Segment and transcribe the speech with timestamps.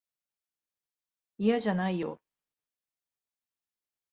[1.37, 2.19] いやじゃないよ。